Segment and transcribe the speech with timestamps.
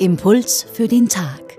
[0.00, 1.58] Impuls für den Tag.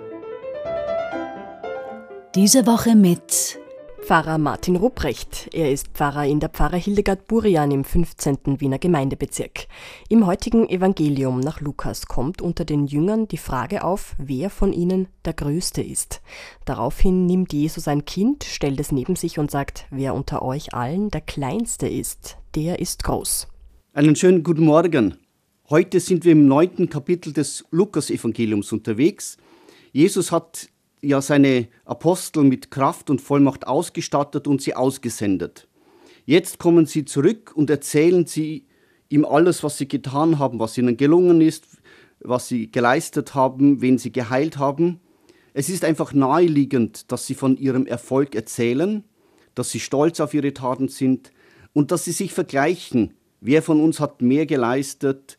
[2.34, 3.60] Diese Woche mit
[4.02, 5.50] Pfarrer Martin Rupprecht.
[5.54, 8.60] Er ist Pfarrer in der Pfarre Hildegard Burian im 15.
[8.60, 9.68] Wiener Gemeindebezirk.
[10.10, 15.08] Im heutigen Evangelium nach Lukas kommt unter den Jüngern die Frage auf, wer von ihnen
[15.24, 16.24] der Größte ist.
[16.66, 21.12] Daraufhin nimmt Jesus ein Kind, stellt es neben sich und sagt, wer unter euch allen
[21.12, 23.50] der Kleinste ist, der ist groß.
[23.94, 25.20] Einen schönen guten Morgen.
[25.72, 29.38] Heute sind wir im neunten Kapitel des Lukas-Evangeliums unterwegs.
[29.94, 30.68] Jesus hat
[31.02, 35.70] ja seine Apostel mit Kraft und Vollmacht ausgestattet und sie ausgesendet.
[36.26, 38.66] Jetzt kommen sie zurück und erzählen sie
[39.08, 41.66] ihm alles, was sie getan haben, was ihnen gelungen ist,
[42.20, 45.00] was sie geleistet haben, wen sie geheilt haben.
[45.54, 49.06] Es ist einfach naheliegend, dass sie von ihrem Erfolg erzählen,
[49.56, 51.32] dass sie stolz auf ihre Taten sind
[51.72, 53.14] und dass sie sich vergleichen.
[53.40, 55.38] Wer von uns hat mehr geleistet?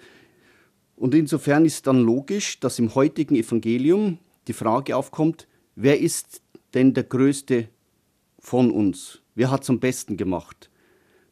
[1.02, 6.42] Und insofern ist dann logisch, dass im heutigen Evangelium die Frage aufkommt, wer ist
[6.74, 7.66] denn der Größte
[8.38, 9.20] von uns?
[9.34, 10.70] Wer hat es am besten gemacht?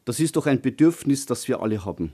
[0.03, 2.11] Das ist doch ein Bedürfnis, das wir alle haben.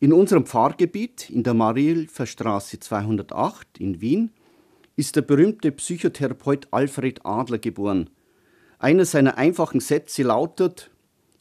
[0.00, 4.30] In unserem Pfarrgebiet, in der Marilferstraße 208 in Wien,
[4.96, 8.08] ist der berühmte Psychotherapeut Alfred Adler geboren.
[8.78, 10.90] Einer seiner einfachen Sätze lautet,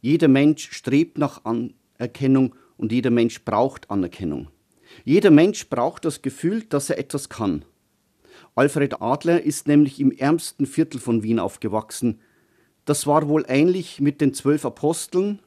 [0.02, 4.50] jeder Mensch strebt nach Anerkennung und jeder Mensch braucht Anerkennung.
[5.04, 7.66] Jeder Mensch braucht das Gefühl, dass er etwas kann.
[8.56, 12.22] Alfred Adler ist nämlich im ärmsten Viertel von Wien aufgewachsen.
[12.86, 15.40] Das war wohl ähnlich mit den zwölf Aposteln,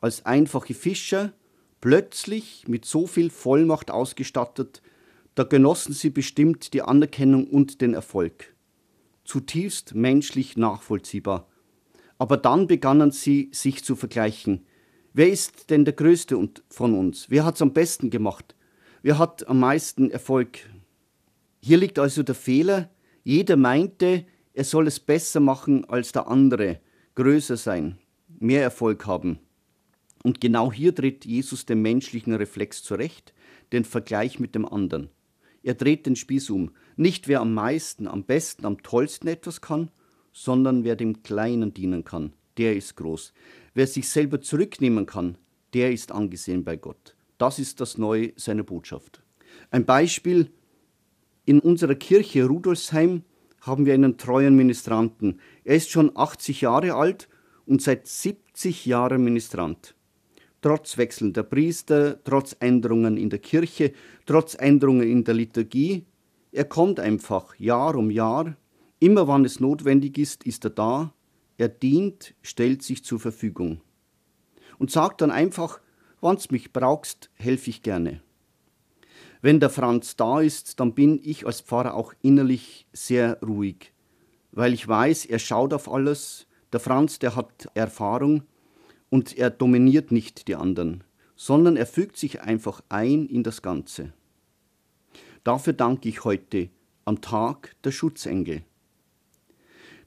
[0.00, 1.32] als einfache Fischer,
[1.80, 4.82] plötzlich mit so viel Vollmacht ausgestattet,
[5.34, 8.54] da genossen sie bestimmt die Anerkennung und den Erfolg.
[9.24, 11.48] Zutiefst menschlich nachvollziehbar.
[12.18, 14.64] Aber dann begannen sie, sich zu vergleichen.
[15.12, 17.26] Wer ist denn der Größte von uns?
[17.30, 18.54] Wer hat's am besten gemacht?
[19.04, 20.60] Wer hat am meisten Erfolg?
[21.60, 22.88] Hier liegt also der Fehler.
[23.22, 26.80] Jeder meinte, er soll es besser machen als der andere,
[27.14, 27.98] größer sein,
[28.40, 29.40] mehr Erfolg haben.
[30.22, 33.34] Und genau hier tritt Jesus den menschlichen Reflex zurecht,
[33.72, 35.10] den Vergleich mit dem anderen.
[35.62, 36.70] Er dreht den Spieß um.
[36.96, 39.90] Nicht wer am meisten, am besten, am tollsten etwas kann,
[40.32, 43.34] sondern wer dem Kleinen dienen kann, der ist groß.
[43.74, 45.36] Wer sich selber zurücknehmen kann,
[45.74, 47.14] der ist angesehen bei Gott.
[47.38, 49.22] Das ist das Neue seiner Botschaft.
[49.70, 50.50] Ein Beispiel.
[51.46, 53.22] In unserer Kirche Rudolfsheim
[53.60, 55.40] haben wir einen treuen Ministranten.
[55.64, 57.28] Er ist schon 80 Jahre alt
[57.66, 59.94] und seit 70 Jahren Ministrant.
[60.62, 63.92] Trotz wechselnder Priester, trotz Änderungen in der Kirche,
[64.24, 66.06] trotz Änderungen in der Liturgie,
[66.54, 68.56] er kommt einfach Jahr um Jahr.
[69.00, 71.12] Immer wann es notwendig ist, ist er da.
[71.58, 73.80] Er dient, stellt sich zur Verfügung.
[74.78, 75.80] Und sagt dann einfach,
[76.24, 78.22] Wenn's mich brauchst, helfe ich gerne.
[79.42, 83.92] Wenn der Franz da ist, dann bin ich als Pfarrer auch innerlich sehr ruhig,
[84.50, 86.46] weil ich weiß, er schaut auf alles.
[86.72, 88.44] Der Franz, der hat Erfahrung
[89.10, 91.04] und er dominiert nicht die anderen,
[91.36, 94.14] sondern er fügt sich einfach ein in das Ganze.
[95.44, 96.70] Dafür danke ich heute
[97.04, 98.62] am Tag der Schutzengel.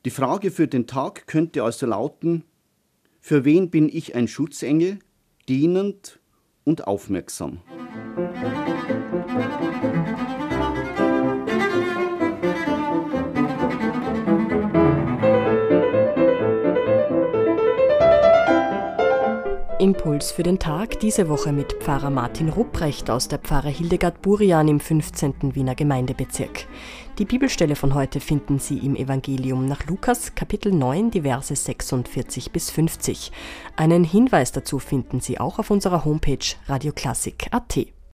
[0.04, 2.44] Die Frage für den Tag könnte also lauten,
[3.22, 4.98] für wen bin ich ein Schutzengel?
[5.48, 6.20] Dienend
[6.64, 7.62] und aufmerksam.
[19.88, 24.68] Impuls für den Tag diese Woche mit Pfarrer Martin Rupprecht aus der Pfarre Hildegard Burian
[24.68, 25.56] im 15.
[25.56, 26.66] Wiener Gemeindebezirk.
[27.20, 32.52] Die Bibelstelle von heute finden Sie im Evangelium nach Lukas Kapitel 9, die Verse 46
[32.52, 33.32] bis 50.
[33.78, 36.38] Einen Hinweis dazu finden Sie auch auf unserer Homepage
[36.68, 37.97] radioklassik.at.